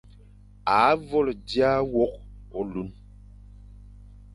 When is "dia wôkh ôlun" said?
1.47-2.89